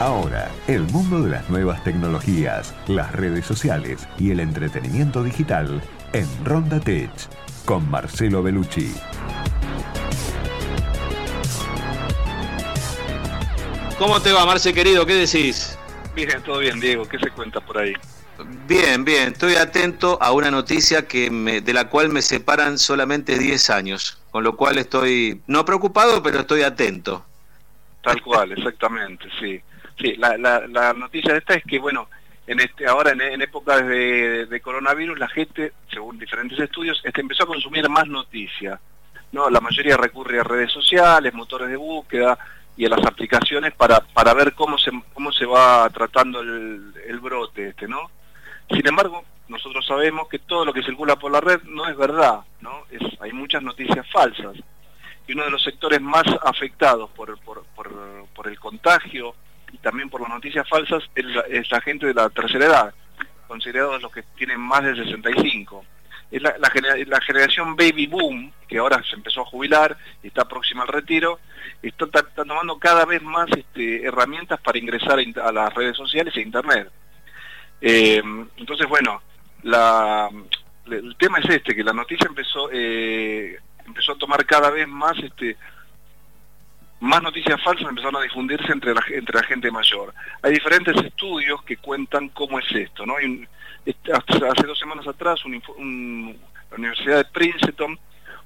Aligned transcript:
Ahora, 0.00 0.50
el 0.66 0.80
mundo 0.84 1.20
de 1.20 1.28
las 1.28 1.50
nuevas 1.50 1.84
tecnologías, 1.84 2.74
las 2.88 3.12
redes 3.12 3.44
sociales 3.44 4.08
y 4.18 4.30
el 4.30 4.40
entretenimiento 4.40 5.22
digital 5.22 5.82
en 6.14 6.26
Ronda 6.42 6.80
Tech 6.80 7.10
con 7.66 7.90
Marcelo 7.90 8.42
Bellucci. 8.42 8.94
¿Cómo 13.98 14.22
te 14.22 14.32
va, 14.32 14.46
Marce 14.46 14.72
querido? 14.72 15.04
¿Qué 15.04 15.12
decís? 15.16 15.78
Bien, 16.14 16.42
todo 16.44 16.60
bien, 16.60 16.80
Diego. 16.80 17.06
¿Qué 17.06 17.18
se 17.18 17.30
cuenta 17.32 17.60
por 17.60 17.76
ahí? 17.76 17.92
Bien, 18.66 19.04
bien. 19.04 19.34
Estoy 19.34 19.56
atento 19.56 20.16
a 20.22 20.32
una 20.32 20.50
noticia 20.50 21.06
que 21.06 21.30
me, 21.30 21.60
de 21.60 21.74
la 21.74 21.90
cual 21.90 22.08
me 22.08 22.22
separan 22.22 22.78
solamente 22.78 23.38
10 23.38 23.68
años, 23.68 24.18
con 24.30 24.44
lo 24.44 24.56
cual 24.56 24.78
estoy 24.78 25.42
no 25.46 25.66
preocupado, 25.66 26.22
pero 26.22 26.40
estoy 26.40 26.62
atento. 26.62 27.22
Tal 28.02 28.22
cual, 28.22 28.52
exactamente, 28.52 29.26
sí. 29.38 29.60
Sí, 30.00 30.14
la, 30.16 30.94
noticia 30.94 31.32
de 31.32 31.38
esta 31.40 31.54
es 31.54 31.64
que, 31.64 31.78
bueno, 31.78 32.08
en 32.46 32.60
este, 32.60 32.86
ahora 32.86 33.10
en, 33.12 33.42
épocas 33.42 33.86
de, 33.86 34.60
coronavirus, 34.62 35.18
la 35.18 35.28
gente, 35.28 35.72
según 35.92 36.18
diferentes 36.18 36.58
estudios, 36.58 37.00
este, 37.04 37.20
empezó 37.20 37.44
a 37.44 37.48
consumir 37.48 37.88
más 37.88 38.06
noticias. 38.06 38.80
¿no? 39.32 39.50
La 39.50 39.60
mayoría 39.60 39.96
recurre 39.96 40.40
a 40.40 40.44
redes 40.44 40.72
sociales, 40.72 41.34
motores 41.34 41.68
de 41.68 41.76
búsqueda 41.76 42.38
y 42.76 42.86
a 42.86 42.88
las 42.88 43.04
aplicaciones 43.04 43.74
para, 43.74 44.00
ver 44.34 44.54
cómo 44.54 44.78
se, 44.78 45.46
va 45.46 45.88
tratando 45.90 46.40
el, 46.40 47.20
brote 47.20 47.68
este, 47.68 47.86
¿no? 47.86 48.10
Sin 48.70 48.86
embargo, 48.86 49.24
nosotros 49.48 49.84
sabemos 49.84 50.28
que 50.28 50.38
todo 50.38 50.64
lo 50.64 50.72
que 50.72 50.82
circula 50.82 51.16
por 51.16 51.30
la 51.30 51.40
red 51.40 51.60
no 51.64 51.86
es 51.88 51.96
verdad, 51.96 52.40
¿no? 52.60 52.84
Hay 53.20 53.32
muchas 53.32 53.62
noticias 53.62 54.06
falsas. 54.10 54.56
Y 55.26 55.32
uno 55.32 55.44
de 55.44 55.50
los 55.50 55.62
sectores 55.62 56.00
más 56.00 56.24
afectados 56.42 57.10
por, 57.10 57.36
el 58.46 58.58
contagio 58.58 59.34
también 59.82 60.10
por 60.10 60.20
las 60.20 60.30
noticias 60.30 60.68
falsas 60.68 61.02
es 61.14 61.70
la, 61.70 61.80
gente 61.80 62.06
de 62.06 62.14
la 62.14 62.28
tercera 62.30 62.66
edad, 62.66 62.94
considerados 63.46 64.02
los 64.02 64.12
que 64.12 64.22
tienen 64.36 64.60
más 64.60 64.84
de 64.84 64.94
65. 64.94 65.84
Es 66.30 66.42
la, 66.42 67.20
generación 67.20 67.74
baby 67.74 68.06
boom, 68.06 68.52
que 68.68 68.78
ahora 68.78 69.02
se 69.02 69.16
empezó 69.16 69.42
a 69.42 69.46
jubilar 69.46 69.96
y 70.22 70.28
está 70.28 70.46
próxima 70.46 70.82
al 70.82 70.88
retiro, 70.88 71.40
está, 71.82 72.22
tomando 72.22 72.78
cada 72.78 73.04
vez 73.04 73.22
más 73.22 73.48
este, 73.56 74.04
herramientas 74.04 74.60
para 74.60 74.78
ingresar 74.78 75.18
a, 75.18 75.52
las 75.52 75.74
redes 75.74 75.96
sociales 75.96 76.36
e 76.36 76.40
internet. 76.40 76.88
Eh, 77.80 78.22
entonces, 78.56 78.86
bueno, 78.86 79.22
la, 79.62 80.28
el 80.86 81.16
tema 81.16 81.38
es 81.38 81.50
este, 81.50 81.74
que 81.74 81.84
la 81.84 81.92
noticia 81.92 82.26
empezó, 82.28 82.68
eh, 82.72 83.58
empezó 83.86 84.12
a 84.12 84.18
tomar 84.18 84.44
cada 84.46 84.70
vez 84.70 84.86
más 84.86 85.18
este, 85.18 85.56
más 87.00 87.22
noticias 87.22 87.60
falsas 87.62 87.88
empezaron 87.88 88.16
a 88.16 88.24
difundirse 88.24 88.72
entre 88.72 88.94
la, 88.94 89.02
entre 89.12 89.40
la 89.40 89.42
gente 89.44 89.70
mayor. 89.70 90.14
Hay 90.42 90.52
diferentes 90.52 90.94
estudios 90.96 91.62
que 91.64 91.78
cuentan 91.78 92.28
cómo 92.28 92.58
es 92.58 92.70
esto. 92.72 93.04
hace 93.04 94.66
dos 94.66 94.78
semanas 94.78 95.06
atrás 95.06 95.40
la 95.44 96.76
Universidad 96.76 97.16
de 97.16 97.24
Princeton 97.24 97.98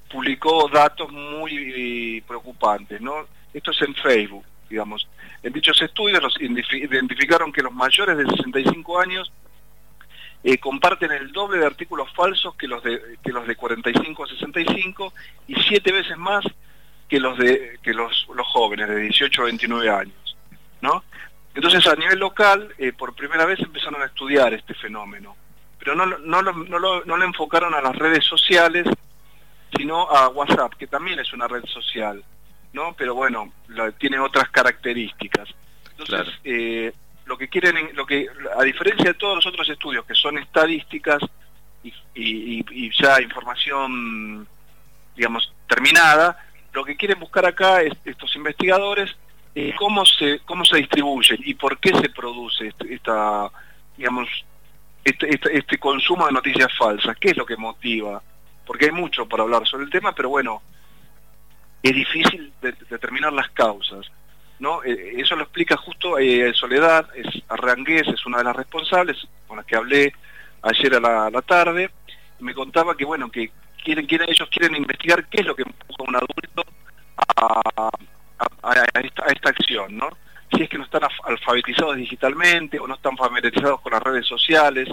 publicó 0.09 0.69
datos 0.69 1.11
muy 1.11 2.23
preocupantes. 2.25 3.01
¿no? 3.01 3.27
Esto 3.53 3.71
es 3.71 3.81
en 3.81 3.93
Facebook, 3.95 4.45
digamos. 4.69 5.07
En 5.43 5.51
dichos 5.51 5.81
estudios 5.81 6.23
los 6.23 6.39
identificaron 6.39 7.51
que 7.51 7.61
los 7.61 7.73
mayores 7.73 8.17
de 8.17 8.25
65 8.25 8.99
años 8.99 9.31
eh, 10.43 10.57
comparten 10.59 11.11
el 11.11 11.31
doble 11.31 11.57
de 11.57 11.65
artículos 11.65 12.07
falsos 12.13 12.55
que 12.55 12.67
los 12.67 12.81
de, 12.83 13.17
que 13.23 13.31
los 13.31 13.47
de 13.47 13.55
45 13.55 14.23
a 14.23 14.27
65 14.27 15.13
y 15.47 15.55
siete 15.55 15.91
veces 15.91 16.17
más 16.17 16.45
que 17.07 17.19
los 17.19 17.37
de 17.37 17.79
que 17.83 17.93
los, 17.93 18.27
los 18.33 18.47
jóvenes 18.47 18.87
de 18.89 18.97
18 18.97 19.41
a 19.41 19.45
29 19.45 19.89
años, 19.89 20.37
¿no? 20.81 21.03
Entonces 21.53 21.85
a 21.87 21.95
nivel 21.95 22.19
local, 22.19 22.73
eh, 22.77 22.91
por 22.91 23.15
primera 23.15 23.45
vez 23.45 23.59
empezaron 23.59 24.01
a 24.01 24.05
estudiar 24.05 24.53
este 24.53 24.73
fenómeno, 24.73 25.35
pero 25.79 25.95
no, 25.95 26.05
no, 26.05 26.41
no, 26.41 26.79
lo, 26.79 27.05
no 27.05 27.17
lo 27.17 27.25
enfocaron 27.25 27.73
a 27.73 27.81
las 27.81 27.95
redes 27.95 28.25
sociales, 28.25 28.85
sino 29.75 30.09
a 30.09 30.29
WhatsApp, 30.29 30.73
que 30.73 30.87
también 30.87 31.19
es 31.19 31.31
una 31.33 31.47
red 31.47 31.63
social, 31.65 32.23
¿no? 32.73 32.93
Pero 32.97 33.15
bueno, 33.15 33.51
tiene 33.97 34.19
otras 34.19 34.49
características. 34.49 35.49
Entonces, 35.97 36.33
eh, 36.43 36.91
lo 37.25 37.37
que 37.37 37.47
quieren, 37.47 37.89
lo 37.93 38.05
que, 38.05 38.27
a 38.57 38.63
diferencia 38.63 39.05
de 39.05 39.13
todos 39.13 39.35
los 39.35 39.45
otros 39.45 39.69
estudios 39.69 40.05
que 40.05 40.13
son 40.13 40.37
estadísticas 40.37 41.21
y, 41.83 41.93
y, 42.15 42.65
y 42.69 42.91
ya 43.01 43.21
información, 43.21 44.47
digamos, 45.15 45.53
terminada, 45.67 46.44
lo 46.75 46.83
que 46.83 46.97
quieren 46.97 47.19
buscar 47.19 47.45
acá 47.45 47.81
es, 47.81 47.93
estos 48.03 48.35
investigadores 48.35 49.15
eh, 49.55 49.73
cómo 49.77 50.05
se 50.05 50.39
cómo 50.39 50.65
se 50.65 50.77
distribuyen 50.77 51.39
y 51.43 51.53
por 51.53 51.79
qué 51.79 51.89
se 51.97 52.09
produce 52.09 52.67
este, 52.67 52.93
esta 52.93 53.49
digamos 53.97 54.27
este, 55.03 55.77
consumo 55.77 56.25
de 56.25 56.33
noticias 56.33 56.71
falsas 56.77 57.15
qué 57.17 57.29
es 57.29 57.37
lo 57.37 57.45
que 57.45 57.55
motiva 57.55 58.21
porque 58.65 58.85
hay 58.85 58.91
mucho 58.91 59.25
para 59.25 59.43
hablar 59.43 59.65
sobre 59.65 59.85
el 59.85 59.89
tema 59.89 60.13
pero 60.13 60.29
bueno 60.29 60.61
es 61.81 61.95
difícil 61.95 62.51
determinar 62.89 63.31
las 63.31 63.49
causas 63.51 64.05
no 64.59 64.83
eh, 64.83 65.13
eso 65.17 65.37
lo 65.37 65.43
explica 65.43 65.77
justo 65.77 66.19
eh, 66.19 66.53
Soledad 66.53 67.07
es 67.15 67.27
Arrangués 67.47 68.07
es 68.09 68.25
una 68.25 68.39
de 68.39 68.43
las 68.43 68.55
responsables 68.55 69.25
con 69.47 69.57
las 69.57 69.65
que 69.65 69.77
hablé 69.77 70.13
ayer 70.61 70.95
a 70.95 71.29
la 71.29 71.41
tarde 71.43 71.89
me 72.39 72.53
contaba 72.53 72.97
que 72.97 73.05
bueno 73.05 73.31
que 73.31 73.51
quieren, 73.85 74.05
quieren, 74.07 74.29
ellos 74.29 74.49
quieren 74.49 74.75
investigar 74.75 75.25
qué 75.27 75.41
es 75.41 75.45
lo 75.45 75.55
que 75.55 75.61
empuja 75.61 75.95
a 75.99 76.09
un 76.09 76.15
adulto 76.15 76.63
a, 77.37 77.89
esta, 79.01 79.49
acción, 79.49 79.95
¿no? 79.95 80.09
Si 80.51 80.63
es 80.63 80.69
que 80.69 80.77
no 80.77 80.83
están 80.83 81.03
alfabetizados 81.23 81.95
digitalmente 81.95 82.79
o 82.79 82.87
no 82.87 82.95
están 82.95 83.15
familiarizados 83.15 83.79
con 83.81 83.93
las 83.93 84.01
redes 84.01 84.25
sociales, 84.25 84.89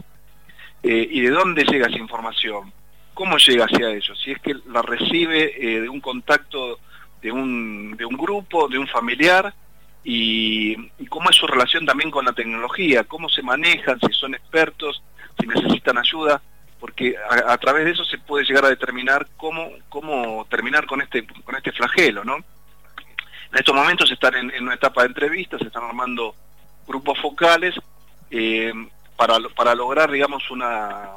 eh, 0.82 1.08
y 1.10 1.20
de 1.22 1.31
dónde 1.31 1.64
llega 1.64 1.88
esa 1.88 1.98
información, 1.98 2.72
cómo 3.14 3.38
llega 3.38 3.64
hacia 3.64 3.91
ellos, 3.91 4.20
si 4.22 4.32
es 4.32 4.41
que 4.41 4.54
la 4.66 4.82
recibe 4.82 5.54
eh, 5.58 5.81
de 5.81 5.88
un 5.88 6.00
contacto 6.00 6.78
de 7.22 7.32
un, 7.32 7.97
de 7.97 8.04
un 8.04 8.16
grupo, 8.16 8.69
de 8.69 8.78
un 8.78 8.88
familiar, 8.88 9.54
y, 10.04 10.76
cómo 11.08 11.31
es 11.31 11.36
su 11.36 11.47
relación 11.47 11.86
también 11.86 12.10
con 12.10 12.25
la 12.25 12.32
tecnología, 12.32 13.04
cómo 13.04 13.28
se 13.28 13.42
manejan, 13.42 14.00
si 14.00 14.12
son 14.12 14.34
expertos, 14.34 15.02
si 15.38 15.47
necesitan 15.47 15.98
ayuda 15.98 16.42
porque 16.82 17.15
a, 17.47 17.56
través 17.59 17.84
de 17.84 17.93
eso 17.93 18.04
se 18.04 18.19
puede 18.19 18.44
llegar 18.44 18.65
a 18.65 18.69
determinar 18.69 19.28
cómo, 19.37 19.70
cómo 19.88 20.44
terminar 20.50 20.84
con 20.84 21.00
este, 21.00 21.25
con 21.44 21.54
este 21.54 21.70
flagelo, 21.70 22.25
¿no? 22.25 22.38
En 22.38 23.59
estos 23.60 23.72
momentos 23.72 24.10
están 24.10 24.34
en, 24.34 24.65
una 24.65 24.75
etapa 24.75 25.03
de 25.03 25.06
entrevistas, 25.06 25.60
se 25.60 25.69
están 25.69 25.84
armando 25.84 26.34
grupos 26.84 27.20
focales 27.20 27.76
eh, 28.32 28.72
para, 29.15 29.38
para 29.54 29.76
lograr, 29.76 30.10
digamos, 30.10 30.50
una, 30.50 31.09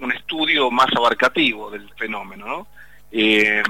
un 0.00 0.10
estudio 0.10 0.70
más 0.70 0.88
abarcativo 0.96 1.70
del 1.70 1.86
fenómeno, 1.98 2.46
¿no? 2.46 2.66
Eh, 3.12 3.62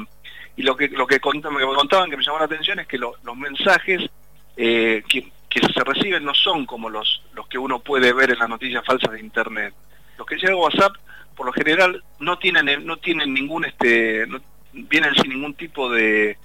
y 0.54 0.62
lo 0.62 0.76
que 0.76 0.86
lo 0.86 1.04
que, 1.04 1.18
contaban, 1.18 1.58
me 1.58 1.64
contaban 1.64 2.10
que 2.10 2.16
me 2.16 2.22
llamó 2.22 2.38
la 2.38 2.44
atención 2.44 2.78
es 2.78 2.86
que 2.86 2.96
los 2.96 3.36
mensajes 3.36 4.08
eh, 4.56 5.02
que, 5.08 5.32
que, 5.50 5.66
se 5.66 5.82
reciben 5.82 6.24
no 6.24 6.32
son 6.32 6.64
como 6.64 6.88
los, 6.88 7.24
los 7.34 7.48
que 7.48 7.58
uno 7.58 7.80
puede 7.80 8.12
ver 8.12 8.30
en 8.30 8.38
las 8.38 8.48
noticias 8.48 8.84
falsas 8.84 9.10
de 9.10 9.18
Internet. 9.18 9.74
Los 10.16 10.24
que 10.24 10.36
llegan 10.36 10.54
a 10.54 10.58
WhatsApp 10.58 10.92
por 11.38 11.46
lo 11.46 11.52
general 11.52 12.02
no 12.18 12.36
tienen 12.36 12.84
no 12.84 12.96
tienen 12.96 13.32
ningún 13.32 13.64
este 13.64 14.26
vienen 14.72 15.14
sin 15.14 15.30
ningún 15.30 15.54
tipo 15.54 15.88
de, 15.88 16.36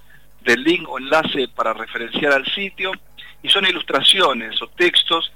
link 0.45 0.87
o 0.87 0.99
enlace 0.99 1.47
para 1.47 1.73
referenciar 1.73 2.31
al 2.31 2.45
sitio 2.45 2.91
y 3.41 3.49
son 3.49 3.65
ilustraciones 3.65 4.61
o 4.61 4.67
textos. 4.67 5.33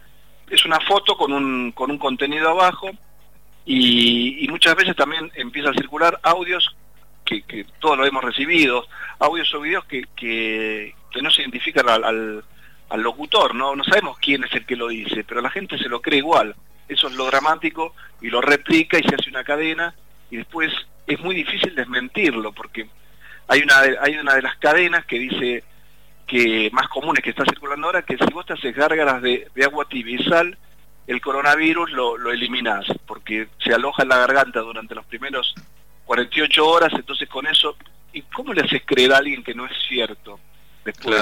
Es 0.50 0.63
una 0.63 0.79
foto 0.81 1.18
con 1.18 1.34
un 1.34 1.72
con 1.72 1.90
un 1.90 1.97
contenido 1.97 2.50
abajo 2.50 2.91
y, 3.66 4.45
muchas 4.47 4.75
veces 4.75 4.95
también 4.95 5.31
empieza 5.34 5.72
a 5.72 5.74
circular 5.74 6.19
audios 6.22 6.75
que, 7.25 7.41
que 7.41 7.66
todos 7.79 7.97
lo 7.97 8.06
hemos 8.06 8.24
recibido 8.24 8.85
audios 9.19 9.53
o 9.56 9.62
videos 9.62 9.85
que, 9.85 10.03
que, 10.15 10.94
no 11.21 11.31
se 11.31 11.42
identifican 11.42 11.89
al, 11.89 12.03
al, 12.03 12.44
al 12.89 13.01
locutor 13.01 13.56
no 13.56 13.75
no 13.75 13.83
sabemos 13.83 14.18
quién 14.19 14.44
es 14.44 14.53
el 14.53 14.65
que 14.65 14.75
lo 14.75 14.88
dice 14.88 15.25
pero 15.27 15.42
la 15.42 15.50
gente 15.50 15.77
se 15.77 15.89
lo 15.89 16.00
cree 16.00 16.19
igual 16.19 16.56
eso 16.88 17.07
es 17.07 17.16
lo 17.16 17.25
dramático 17.25 17.94
y 18.22 18.30
lo 18.30 18.42
replica 18.42 18.98
y 18.98 19.04
se 19.04 19.16
hace 19.16 19.30
una 19.30 19.44
cadena 19.44 19.94
y 20.30 20.38
después 20.38 20.72
es 21.06 21.19
muy 21.19 21.36
difícil 21.36 21.75
desmentirlo 21.75 22.51
porque 22.51 22.88
hay 23.48 23.62
una 23.62 23.81
de, 23.81 23.98
hay 24.00 24.18
una 24.18 24.36
de 24.36 24.42
las 24.42 24.57
cadenas 24.57 25.06
que 25.06 25.19
dice 25.19 25.63
que 26.25 26.69
más 26.74 26.88
comunes 26.89 27.24
que 27.24 27.30
está 27.30 27.45
circulando 27.45 27.88
ahora 27.88 28.01
que 28.01 28.18
si 28.18 28.34
vos 28.34 28.45
te 28.45 28.54
haces 28.54 28.75
gárgaras 28.75 29.22
de, 29.22 29.50
agua 29.63 29.86
tibia 29.86 30.19
y 30.19 30.24
sal 30.24 30.57
el 31.07 31.22
coronavirus 31.22 31.92
lo, 31.92 32.18
lo 32.18 32.31
eliminás 32.31 32.86
porque 33.06 33.48
se 33.63 33.74
aloja 33.74 34.04
en 34.04 34.10
la 34.10 34.18
garganta 34.18 34.60
durante 34.60 34.95
los 34.95 35.06
primeros 35.06 35.56
48 36.06 36.68
horas 36.68 36.92
entonces 36.94 37.30
con 37.30 37.48
eso 37.48 37.78
¿y 38.13 38.22
cómo 38.24 38.54
le 38.54 38.62
haces 38.62 38.81
creer 38.86 39.13
a 39.13 39.18
alguien 39.18 39.44
que 39.44 39.54
no 39.54 39.66
es 39.66 39.74
cierto? 39.88 40.39
Después, 40.84 41.22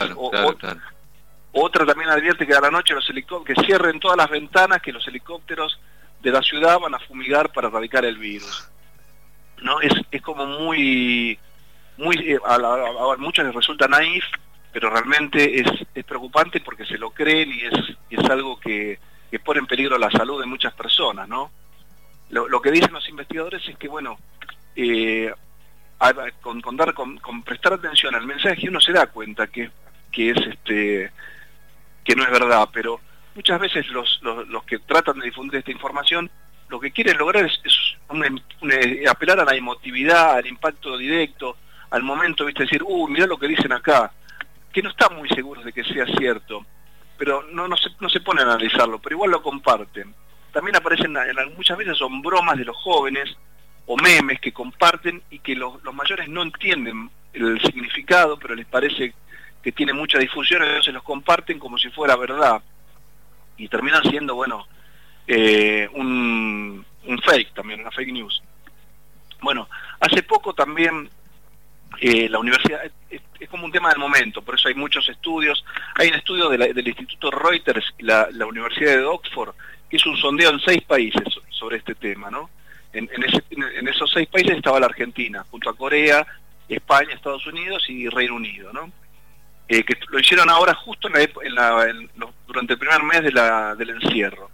otra 1.57 1.85
también 1.85 2.09
advierte 2.09 2.45
que 2.45 2.53
a 2.53 2.61
la 2.61 2.69
noche 2.69 2.93
los 2.93 3.09
helicópteros, 3.09 3.57
que 3.57 3.65
cierren 3.65 3.99
todas 3.99 4.17
las 4.17 4.29
ventanas, 4.29 4.81
que 4.81 4.91
los 4.91 5.07
helicópteros 5.07 5.79
de 6.21 6.31
la 6.31 6.41
ciudad 6.41 6.79
van 6.79 6.95
a 6.95 6.99
fumigar 6.99 7.51
para 7.53 7.69
erradicar 7.69 8.03
el 8.03 8.17
virus. 8.17 8.69
¿No? 9.61 9.79
Es, 9.79 9.93
es 10.11 10.21
como 10.21 10.45
muy, 10.45 11.39
muy 11.97 12.17
eh, 12.17 12.39
a, 12.45 13.15
muchos 13.17 13.45
les 13.45 13.55
resulta 13.55 13.87
naif 13.87 14.25
pero 14.73 14.89
realmente 14.89 15.61
es, 15.61 15.67
es 15.93 16.03
preocupante 16.03 16.59
porque 16.59 16.85
se 16.85 16.97
lo 16.97 17.11
creen 17.11 17.49
y 17.49 17.61
es, 17.61 17.95
es 18.09 18.29
algo 18.29 18.59
que, 18.59 18.99
que, 19.31 19.39
pone 19.39 19.61
en 19.61 19.67
peligro 19.67 19.97
la 19.97 20.11
salud 20.11 20.41
de 20.41 20.45
muchas 20.45 20.73
personas, 20.73 21.29
¿no? 21.29 21.49
Lo, 22.29 22.61
que 22.61 22.71
dicen 22.71 22.91
los 22.91 23.07
investigadores 23.07 23.65
es 23.69 23.77
que, 23.77 23.87
bueno, 23.87 24.17
eh, 24.75 25.33
con, 26.41 26.75
dar, 26.75 26.93
con, 26.93 27.43
prestar 27.43 27.71
atención 27.71 28.15
al 28.15 28.27
mensaje 28.27 28.67
uno 28.67 28.81
se 28.81 28.91
da 28.91 29.07
cuenta 29.07 29.47
que, 29.47 29.71
que 30.11 30.31
es 30.31 30.37
este 30.45 31.13
que 32.05 32.15
no 32.15 32.23
es 32.23 32.31
verdad, 32.31 32.69
pero 32.71 33.01
muchas 33.33 33.59
veces 33.59 33.89
los, 33.89 34.21
los, 34.21 34.63
que 34.63 34.79
tratan 34.79 35.19
de 35.19 35.25
difundir 35.25 35.59
esta 35.59 35.71
información 35.71 36.29
lo 36.69 36.79
que 36.79 36.91
quieren 36.91 37.17
lograr 37.17 37.45
es, 37.45 37.59
es 37.63 39.07
apelar 39.09 39.39
a 39.39 39.45
la 39.45 39.55
emotividad, 39.55 40.37
al 40.37 40.47
impacto 40.47 40.97
directo, 40.97 41.57
al 41.91 42.03
momento, 42.03 42.45
¿viste? 42.45 42.63
decir, 42.63 42.81
uh, 42.83 43.07
mira 43.07 43.27
lo 43.27 43.37
que 43.37 43.47
dicen 43.47 43.71
acá, 43.71 44.11
que 44.73 44.81
no 44.81 44.89
están 44.89 45.15
muy 45.15 45.29
seguros 45.29 45.63
de 45.63 45.73
que 45.73 45.83
sea 45.83 46.05
cierto, 46.05 46.65
pero 47.17 47.43
no, 47.51 47.67
no, 47.67 47.77
se, 47.77 47.89
no 47.99 48.09
se 48.09 48.19
pone 48.19 48.41
a 48.41 48.45
analizarlo, 48.45 48.99
pero 48.99 49.15
igual 49.15 49.31
lo 49.31 49.41
comparten. 49.41 50.13
También 50.51 50.75
aparecen, 50.75 51.15
en, 51.15 51.55
muchas 51.55 51.77
veces 51.77 51.97
son 51.97 52.21
bromas 52.21 52.57
de 52.57 52.65
los 52.65 52.75
jóvenes 52.77 53.35
o 53.85 53.95
memes 53.97 54.39
que 54.39 54.51
comparten 54.51 55.21
y 55.29 55.39
que 55.39 55.55
los 55.55 55.81
mayores 55.93 56.27
no 56.27 56.41
entienden 56.41 57.09
el 57.33 57.61
significado, 57.61 58.37
pero 58.37 58.55
les 58.55 58.65
parece 58.65 59.13
que 59.65 59.71
tiene 59.71 59.93
mucha 59.93 60.19
difusión, 60.19 60.61
entonces 60.61 60.93
los 60.93 61.01
comparten 61.01 61.57
como 61.57 61.79
si 61.79 61.89
fuera 61.89 62.15
verdad. 62.15 62.61
Y 63.57 63.67
terminan 63.67 64.03
siendo, 64.03 64.35
bueno, 64.35 64.67
eh, 65.25 65.89
un, 65.91 66.85
fake 67.25 67.51
también, 67.55 67.79
una 67.79 67.89
fake 67.89 68.13
news. 68.13 68.43
Bueno, 69.41 69.67
hace 69.99 70.21
poco 70.21 70.53
también 70.53 71.09
eh, 71.99 72.29
la 72.29 72.37
universidad, 72.37 72.79
es, 73.09 73.49
como 73.49 73.65
un 73.65 73.71
tema 73.71 73.89
del 73.89 73.97
momento, 73.97 74.43
por 74.43 74.53
eso 74.53 74.67
hay 74.67 74.75
muchos 74.75 75.09
estudios. 75.09 75.65
Hay 75.95 76.09
un 76.09 76.13
estudio 76.13 76.47
del 76.49 76.87
Instituto 76.87 77.31
Reuters 77.31 77.91
la, 77.97 78.27
la, 78.33 78.45
Universidad 78.45 78.97
de 78.97 79.03
Oxford, 79.03 79.55
que 79.89 79.95
hizo 79.95 80.11
un 80.11 80.17
sondeo 80.17 80.51
en 80.51 80.59
seis 80.59 80.83
países 80.83 81.23
sobre 81.49 81.77
este 81.77 81.95
tema, 81.95 82.29
¿no? 82.29 82.51
En, 82.93 83.09
en, 83.11 83.87
esos 83.87 84.11
seis 84.11 84.27
países 84.27 84.57
estaba 84.57 84.79
la 84.79 84.85
Argentina, 84.85 85.43
junto 85.49 85.71
a 85.71 85.75
Corea, 85.75 86.23
España, 86.69 87.15
Estados 87.15 87.47
Unidos 87.47 87.83
y 87.89 88.07
Reino 88.09 88.35
Unido, 88.35 88.71
¿no? 88.71 88.91
Eh, 89.67 89.83
que 89.83 89.97
lo 90.09 90.19
hicieron 90.19 90.47
ahora 90.49 90.75
justo 90.75 91.09
durante 92.45 92.73
el 92.73 92.79
primer 92.79 93.01
mes 93.01 93.23
del 93.23 93.89
encierro 93.89 94.51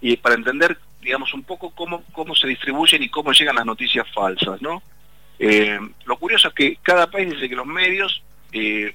y 0.00 0.16
para 0.16 0.36
entender, 0.36 0.78
digamos, 1.00 1.34
un 1.34 1.42
poco 1.42 1.74
cómo, 1.74 2.04
cómo 2.12 2.34
se 2.36 2.46
distribuyen 2.46 3.02
y 3.02 3.08
cómo 3.08 3.32
llegan 3.32 3.56
las 3.56 3.66
noticias 3.66 4.06
falsas, 4.14 4.62
¿no? 4.62 4.82
Eh, 5.40 5.80
lo 6.04 6.16
curioso 6.16 6.48
es 6.48 6.54
que 6.54 6.76
cada 6.76 7.10
país 7.10 7.30
dice 7.30 7.48
que 7.48 7.56
los 7.56 7.66
medios, 7.66 8.22
eh, 8.52 8.94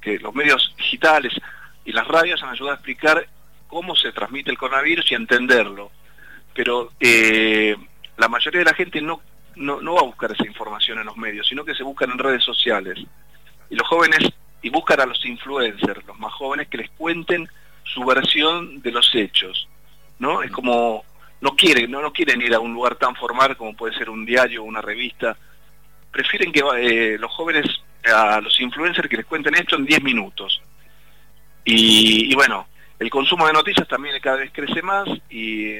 que 0.00 0.18
los 0.18 0.34
medios 0.34 0.74
digitales 0.78 1.34
y 1.84 1.92
las 1.92 2.08
radios 2.08 2.42
han 2.42 2.48
ayudado 2.48 2.72
a 2.72 2.76
explicar 2.76 3.26
cómo 3.66 3.94
se 3.94 4.12
transmite 4.12 4.50
el 4.50 4.56
coronavirus 4.56 5.10
y 5.10 5.14
a 5.14 5.18
entenderlo. 5.18 5.90
Pero 6.54 6.90
la 8.16 8.28
mayoría 8.28 8.60
de 8.60 8.64
la 8.64 8.74
gente 8.74 9.02
no, 9.02 9.20
no, 9.56 9.82
no 9.82 9.94
va 9.94 10.00
a 10.00 10.04
buscar 10.04 10.32
esa 10.32 10.46
información 10.46 10.98
en 10.98 11.06
los 11.06 11.18
medios, 11.18 11.46
sino 11.46 11.66
que 11.66 11.74
se 11.74 11.82
buscan 11.82 12.10
en 12.10 12.18
redes 12.18 12.42
sociales. 12.42 12.98
Y 13.68 13.76
los 13.76 13.86
jóvenes, 13.86 14.30
y 14.62 14.70
buscan 14.70 15.00
a 15.00 15.06
los 15.06 15.24
influencers, 15.24 16.06
los 16.06 16.18
más 16.18 16.32
jóvenes, 16.32 16.68
que 16.68 16.78
les 16.78 16.90
cuenten 16.90 17.48
su 17.84 18.04
versión 18.04 18.80
de 18.82 18.92
los 18.92 19.14
hechos. 19.14 19.68
¿no? 20.18 20.42
Es 20.42 20.50
como, 20.52 21.04
no 21.40 21.56
quieren, 21.56 21.90
no, 21.90 22.12
quieren 22.12 22.40
ir 22.40 22.54
a 22.54 22.60
un 22.60 22.72
lugar 22.72 22.94
tan 22.96 23.16
formal 23.16 23.56
como 23.56 23.74
puede 23.74 23.96
ser 23.96 24.08
un 24.10 24.24
diario 24.24 24.62
o 24.62 24.66
una 24.66 24.80
revista. 24.80 25.36
Prefieren 26.10 26.52
que 26.52 26.62
eh, 26.78 27.18
los 27.18 27.32
jóvenes, 27.32 27.66
a 28.04 28.40
los 28.40 28.60
influencers 28.60 29.08
que 29.08 29.16
les 29.16 29.26
cuenten 29.26 29.54
esto 29.54 29.76
en 29.76 29.86
10 29.86 30.02
minutos. 30.02 30.62
Y, 31.64 32.34
bueno, 32.34 32.66
el 32.98 33.10
consumo 33.10 33.46
de 33.46 33.52
noticias 33.52 33.86
también 33.86 34.18
cada 34.20 34.38
vez 34.38 34.50
crece 34.52 34.82
más 34.82 35.08
y, 35.28 35.76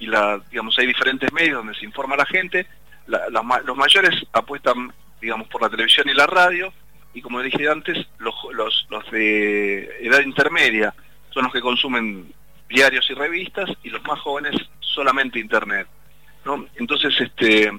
la, 0.00 0.40
digamos, 0.50 0.78
hay 0.78 0.86
diferentes 0.86 1.32
medios 1.32 1.58
donde 1.58 1.74
se 1.74 1.84
informa 1.84 2.16
la 2.16 2.26
gente. 2.26 2.66
los 3.06 3.76
mayores 3.76 4.24
apuestan, 4.32 4.92
digamos, 5.20 5.48
por 5.48 5.62
la 5.62 5.68
televisión 5.68 6.08
y 6.08 6.14
la 6.14 6.26
radio 6.26 6.72
y 7.16 7.22
como 7.22 7.40
dije 7.40 7.66
antes, 7.66 8.06
los, 8.18 8.34
los, 8.52 9.10
de 9.10 9.84
edad 10.02 10.20
intermedia 10.20 10.94
son 11.30 11.44
los 11.44 11.52
que 11.52 11.62
consumen 11.62 12.30
diarios 12.68 13.08
y 13.08 13.14
revistas 13.14 13.70
y 13.82 13.88
los 13.88 14.04
más 14.04 14.20
jóvenes 14.20 14.54
solamente 14.80 15.38
internet. 15.38 15.86
¿no? 16.44 16.66
Entonces, 16.74 17.18
este, 17.18 17.72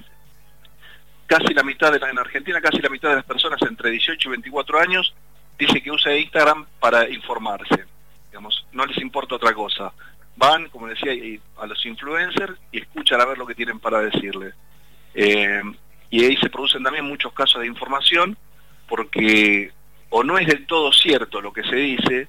casi 1.27 1.53
la 1.53 1.61
mitad 1.61 1.91
de 1.91 1.99
la, 1.99 2.09
en 2.09 2.17
Argentina, 2.17 2.59
casi 2.59 2.79
la 2.79 2.89
mitad 2.89 3.09
de 3.09 3.17
las 3.17 3.25
personas 3.25 3.61
entre 3.61 3.91
18 3.91 4.27
y 4.27 4.31
24 4.31 4.79
años 4.79 5.13
dice 5.59 5.83
que 5.83 5.91
usa 5.91 6.17
Instagram 6.17 6.65
para 6.79 7.07
informarse. 7.07 7.85
Digamos, 8.31 8.65
no 8.71 8.87
les 8.87 8.97
importa 8.97 9.35
otra 9.35 9.53
cosa. 9.53 9.93
Van, 10.35 10.67
como 10.69 10.87
decía, 10.87 11.11
a 11.59 11.67
los 11.67 11.85
influencers 11.85 12.55
y 12.71 12.79
escuchan 12.79 13.21
a 13.21 13.25
ver 13.25 13.37
lo 13.37 13.45
que 13.45 13.53
tienen 13.53 13.79
para 13.79 13.99
decirles. 13.99 14.55
Eh, 15.13 15.61
y 16.09 16.25
ahí 16.25 16.35
se 16.37 16.49
producen 16.49 16.81
también 16.81 17.05
muchos 17.05 17.31
casos 17.33 17.61
de 17.61 17.67
información 17.67 18.35
porque 18.87 19.71
o 20.09 20.23
no 20.23 20.37
es 20.37 20.47
del 20.47 20.65
todo 20.65 20.91
cierto 20.91 21.41
lo 21.41 21.51
que 21.51 21.63
se 21.63 21.75
dice, 21.75 22.27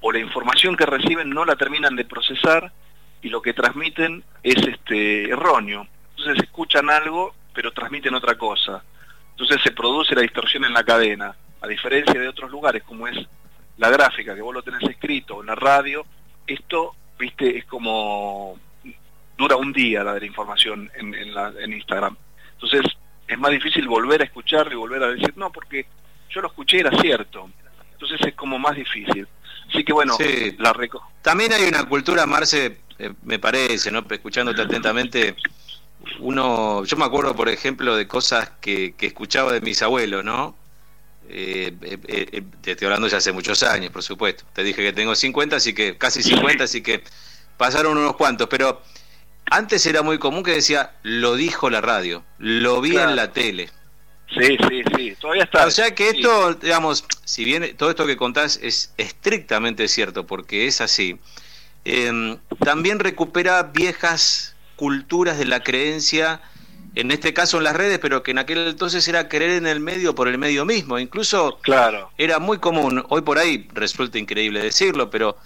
o 0.00 0.12
la 0.12 0.20
información 0.20 0.76
que 0.76 0.86
reciben 0.86 1.30
no 1.30 1.44
la 1.44 1.56
terminan 1.56 1.96
de 1.96 2.04
procesar 2.04 2.72
y 3.20 3.28
lo 3.28 3.42
que 3.42 3.52
transmiten 3.52 4.22
es 4.42 4.56
este 4.66 5.30
erróneo. 5.30 5.86
Entonces 6.16 6.44
escuchan 6.44 6.88
algo 6.90 7.34
pero 7.58 7.72
transmiten 7.72 8.14
otra 8.14 8.36
cosa. 8.36 8.84
Entonces 9.32 9.60
se 9.64 9.72
produce 9.72 10.14
la 10.14 10.22
distorsión 10.22 10.64
en 10.64 10.72
la 10.72 10.84
cadena, 10.84 11.34
a 11.60 11.66
diferencia 11.66 12.20
de 12.20 12.28
otros 12.28 12.52
lugares 12.52 12.84
como 12.84 13.08
es 13.08 13.18
la 13.78 13.90
gráfica 13.90 14.32
que 14.36 14.42
vos 14.42 14.54
lo 14.54 14.62
tenés 14.62 14.84
escrito 14.84 15.38
o 15.38 15.42
la 15.42 15.56
radio, 15.56 16.06
esto, 16.46 16.94
viste, 17.18 17.58
es 17.58 17.64
como 17.64 18.60
dura 19.36 19.56
un 19.56 19.72
día 19.72 20.04
la 20.04 20.14
de 20.14 20.20
la 20.20 20.26
información 20.26 20.88
en, 20.94 21.12
en, 21.14 21.72
Instagram. 21.72 22.16
Entonces 22.52 22.82
es 23.38 23.40
más 23.40 23.52
difícil 23.52 23.86
volver 23.86 24.20
a 24.20 24.24
escucharlo 24.24 24.72
y 24.72 24.76
volver 24.76 25.02
a 25.04 25.08
decir, 25.08 25.32
no, 25.36 25.52
porque 25.52 25.86
yo 26.28 26.40
lo 26.40 26.48
escuché 26.48 26.80
era 26.80 26.90
cierto. 27.00 27.48
Entonces 27.92 28.20
es 28.26 28.34
como 28.34 28.58
más 28.58 28.74
difícil. 28.76 29.28
Así 29.68 29.84
que 29.84 29.92
bueno, 29.92 30.16
la 30.58 30.72
reco 30.72 31.02
También 31.22 31.52
hay 31.52 31.64
una 31.64 31.84
cultura, 31.84 32.26
Marce, 32.26 32.80
eh, 32.98 33.12
me 33.22 33.38
parece, 33.38 33.90
¿no? 33.90 34.04
Escuchándote 34.10 34.62
atentamente, 34.62 35.36
uno, 36.20 36.84
yo 36.84 36.96
me 36.96 37.04
acuerdo, 37.04 37.36
por 37.36 37.48
ejemplo, 37.48 37.94
de 37.94 38.08
cosas 38.08 38.50
que, 38.60 38.94
que 38.94 39.06
escuchaba 39.06 39.52
de 39.52 39.60
mis 39.60 39.82
abuelos, 39.82 40.24
¿no? 40.24 40.56
Eh, 41.28 41.76
eh, 41.82 42.42
te 42.62 42.72
estoy 42.72 42.86
hablando 42.86 43.06
ya 43.06 43.18
hace 43.18 43.30
muchos 43.32 43.62
años, 43.62 43.92
por 43.92 44.02
supuesto. 44.02 44.44
Te 44.52 44.64
dije 44.64 44.82
que 44.82 44.92
tengo 44.92 45.14
50, 45.14 45.56
así 45.56 45.74
que 45.74 45.96
casi 45.96 46.22
50, 46.22 46.64
así 46.64 46.82
que 46.82 47.04
pasaron 47.56 47.98
unos 47.98 48.16
cuantos, 48.16 48.48
pero 48.48 48.82
antes 49.50 49.86
era 49.86 50.02
muy 50.02 50.18
común 50.18 50.42
que 50.42 50.52
decía, 50.52 50.92
lo 51.02 51.36
dijo 51.36 51.70
la 51.70 51.80
radio, 51.80 52.24
lo 52.38 52.80
vi 52.80 52.96
en 52.96 53.16
la 53.16 53.32
tele. 53.32 53.70
Sí, 54.28 54.58
sí, 54.68 54.82
sí, 54.94 55.16
todavía 55.18 55.44
está. 55.44 55.66
O 55.66 55.70
sea 55.70 55.94
que 55.94 56.10
esto, 56.10 56.54
digamos, 56.54 57.04
si 57.24 57.44
bien 57.44 57.76
todo 57.76 57.90
esto 57.90 58.06
que 58.06 58.16
contás 58.16 58.58
es 58.62 58.92
estrictamente 58.98 59.88
cierto, 59.88 60.26
porque 60.26 60.66
es 60.66 60.80
así, 60.80 61.18
em, 61.84 62.38
también 62.62 62.98
recupera 62.98 63.62
viejas 63.62 64.54
culturas 64.76 65.38
de 65.38 65.46
la 65.46 65.62
creencia, 65.62 66.42
en 66.94 67.10
este 67.10 67.32
caso 67.32 67.58
en 67.58 67.64
las 67.64 67.76
redes, 67.76 67.98
pero 68.00 68.22
que 68.22 68.32
en 68.32 68.38
aquel 68.38 68.66
entonces 68.66 69.06
era 69.08 69.28
creer 69.28 69.52
en 69.52 69.66
el 69.66 69.80
medio 69.80 70.14
por 70.14 70.28
el 70.28 70.36
medio 70.36 70.64
mismo. 70.64 70.98
Incluso 70.98 71.58
claro. 71.62 72.10
era 72.18 72.38
muy 72.38 72.58
común, 72.58 73.04
hoy 73.08 73.22
por 73.22 73.38
ahí 73.38 73.66
resulta 73.72 74.18
increíble 74.18 74.60
decirlo, 74.60 75.08
pero 75.10 75.38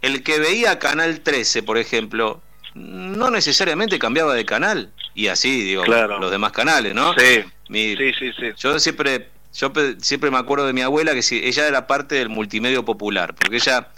el 0.00 0.22
que 0.22 0.38
veía 0.38 0.78
Canal 0.78 1.20
13, 1.20 1.62
por 1.62 1.78
ejemplo, 1.78 2.42
no 2.74 3.30
necesariamente 3.30 3.98
cambiaba 3.98 4.34
de 4.34 4.44
canal. 4.44 4.90
Y 5.14 5.28
así, 5.28 5.62
digo, 5.62 5.84
los 5.86 6.30
demás 6.30 6.52
canales, 6.52 6.94
¿no? 6.94 7.14
Sí. 7.14 7.44
sí, 7.70 8.12
sí, 8.18 8.32
sí. 8.38 8.52
Yo 8.56 8.78
siempre, 8.78 9.28
yo 9.52 9.72
siempre 9.98 10.30
me 10.30 10.38
acuerdo 10.38 10.66
de 10.66 10.72
mi 10.72 10.82
abuela 10.82 11.14
que 11.14 11.22
si 11.22 11.40
ella 11.44 11.68
era 11.68 11.86
parte 11.86 12.16
del 12.16 12.28
multimedio 12.28 12.84
popular, 12.84 13.34
porque 13.34 13.56
ella 13.56 13.88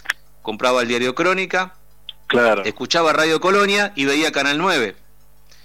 compraba 0.43 0.81
el 0.83 0.87
diario 0.87 1.15
Crónica, 1.15 1.73
claro. 2.27 2.63
escuchaba 2.63 3.13
Radio 3.13 3.41
Colonia 3.41 3.91
y 3.95 4.05
veía 4.05 4.31
Canal 4.31 4.59
9. 4.59 4.95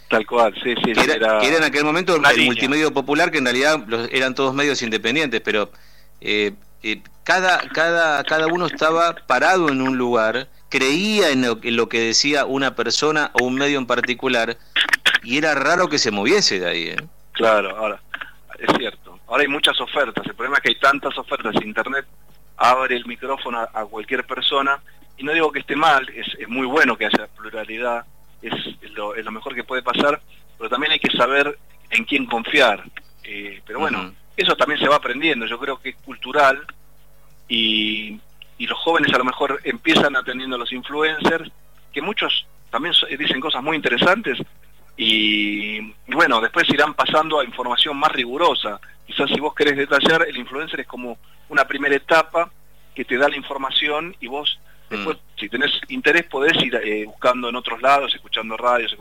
Tal 0.09 0.27
cual, 0.27 0.55
sí, 0.63 0.75
sí. 0.85 0.93
Que 0.93 1.13
era, 1.13 1.43
en 1.43 1.65
aquel 1.65 1.85
momento 1.85 2.17
el 2.17 2.45
multimedio 2.45 2.93
popular, 2.93 3.31
que 3.31 3.39
en 3.39 3.45
realidad 3.45 3.83
eran 4.11 4.35
todos 4.35 4.55
medios 4.55 4.83
independientes, 4.83 5.41
pero 5.41 5.71
eh, 6.21 6.53
eh, 6.83 7.01
cada, 7.25 7.59
cada, 7.69 8.23
cada 8.25 8.47
uno 8.47 8.67
estaba 8.67 9.15
parado 9.27 9.69
en 9.69 9.81
un 9.81 9.97
lugar 9.97 10.49
creía 10.73 11.29
en 11.29 11.43
lo, 11.77 11.89
que 11.91 12.01
decía 12.01 12.47
una 12.47 12.75
persona 12.75 13.31
o 13.35 13.45
un 13.45 13.57
medio 13.57 13.79
en 13.79 13.85
particular 13.85 14.57
y 15.23 15.37
era 15.37 15.55
raro 15.55 15.87
que 15.91 15.99
se 15.99 16.11
moviese 16.11 16.61
de 16.61 16.67
ahí. 16.67 16.85
¿eh? 16.85 16.97
Claro, 17.33 17.77
ahora, 17.77 18.01
es 18.59 18.75
cierto. 18.79 19.21
Ahora 19.29 19.43
hay 19.43 19.49
muchas 19.49 19.79
ofertas. 19.83 20.25
El 20.25 20.35
problema 20.35 20.57
es 20.57 20.63
que 20.63 20.71
hay 20.71 20.77
tantas 20.77 21.17
ofertas. 21.19 21.55
Internet 21.63 22.07
abre 22.57 22.97
el 22.97 23.05
micrófono 23.05 23.61
a, 23.61 23.85
cualquier 23.85 24.25
persona. 24.25 24.81
Y 25.19 25.25
no 25.25 25.35
digo 25.35 25.53
que 25.53 25.59
esté 25.59 25.77
mal, 25.77 26.09
es, 26.09 26.49
muy 26.49 26.67
bueno 26.67 26.97
que 26.97 27.05
haya 27.05 27.27
pluralidad, 27.37 28.07
es 28.41 28.55
lo, 28.95 29.15
es 29.15 29.27
lo, 29.27 29.31
mejor 29.31 29.55
que 29.55 29.65
puede 29.65 29.83
pasar, 29.83 30.23
pero 30.57 30.71
también 30.71 30.93
hay 30.93 31.01
que 31.01 31.15
saber 31.15 31.59
en 31.91 32.05
quién 32.05 32.25
confiar. 32.25 32.83
Eh, 33.25 33.61
pero 33.67 33.79
bueno, 33.79 34.15
eso 34.39 34.57
también 34.57 34.81
se 34.81 34.89
va 34.89 34.97
aprendiendo. 34.97 35.45
Yo 35.45 35.59
creo 35.59 35.79
que 35.79 35.91
es 35.91 35.97
cultural 35.97 36.65
y, 37.47 38.19
y 38.63 38.67
los 38.69 38.79
jóvenes 38.79 39.13
a 39.13 39.19
lo 39.19 39.25
mejor 39.25 39.61
empiezan 39.65 40.15
atendiendo 40.15 40.55
a 40.55 40.59
los 40.61 40.73
influencers, 40.73 41.51
que 41.93 42.01
muchos 42.01 42.47
también 42.71 42.95
dicen 43.19 43.41
cosas 43.41 43.61
muy 43.61 43.75
interesantes, 43.75 44.39
y, 44.97 45.81
bueno, 46.07 46.41
después 46.41 46.69
irán 46.69 46.95
pasando 46.95 47.41
a 47.41 47.45
información 47.45 47.97
más 47.97 48.13
rigurosa. 48.13 48.79
Quizás 49.05 49.29
si 49.31 49.41
vos 49.41 49.53
querés 49.53 49.77
detallar, 49.77 50.29
el 50.29 50.37
influencer 50.37 50.79
es 50.79 50.87
como 50.87 51.19
una 51.49 51.67
primera 51.67 51.97
etapa 51.97 52.53
que 52.95 53.05
te 53.05 53.17
da 53.17 53.29
la 53.29 53.37
información 53.37 54.15
y 54.21 54.29
vos 54.29 54.61
después, 54.89 55.17
mm. 55.17 55.41
si 55.41 55.49
tenés 55.49 55.73
interés, 55.89 56.23
podés 56.27 56.55
ir 56.63 56.77
eh, 56.77 57.05
buscando 57.05 57.49
en 57.49 57.57
otros 57.57 57.83
lados, 57.83 58.15
escuchando 58.15 58.57
radios, 58.57 58.97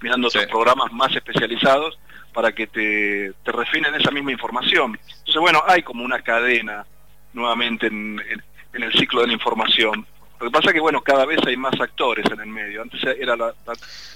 mirando 0.00 0.28
otros 0.28 0.46
programas 0.46 0.90
más 0.92 1.14
especializados 1.14 1.98
para 2.32 2.52
que 2.52 2.68
te, 2.68 3.34
te 3.44 3.52
refinen 3.52 3.94
esa 3.96 4.10
misma 4.10 4.32
información. 4.32 4.98
Entonces, 5.18 5.40
bueno, 5.42 5.62
hay 5.66 5.82
como 5.82 6.04
una 6.04 6.22
cadena 6.22 6.86
nuevamente 7.34 7.88
en, 7.88 8.18
en 8.30 8.42
el 8.72 8.92
ciclo 8.92 9.20
de 9.20 9.28
la 9.28 9.32
información. 9.32 10.06
Lo 10.40 10.46
que 10.46 10.50
pasa 10.50 10.68
es 10.70 10.74
que, 10.74 10.80
bueno, 10.80 11.00
cada 11.02 11.24
vez 11.24 11.38
hay 11.46 11.56
más 11.56 11.78
actores 11.80 12.26
en 12.30 12.40
el 12.40 12.48
medio. 12.48 12.82
Antes 12.82 13.00
era 13.04 13.36
la, 13.36 13.54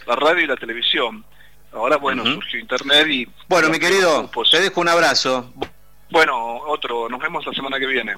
radio 0.07 0.45
y 0.45 0.47
la 0.47 0.57
televisión. 0.57 1.25
Ahora, 1.73 1.97
bueno, 1.99 2.25
surgió 2.25 2.59
Internet 2.59 3.07
y... 3.09 3.29
Bueno, 3.49 3.69
mi 3.69 3.79
querido, 3.79 4.29
pues, 4.33 4.51
te 4.51 4.61
dejo 4.61 4.81
un 4.81 4.89
abrazo. 4.89 5.53
Bueno, 6.11 6.59
otro. 6.67 7.09
Nos 7.09 7.21
vemos 7.21 7.47
la 7.47 7.53
semana 7.53 7.79
que 7.79 7.87
viene. 7.87 8.17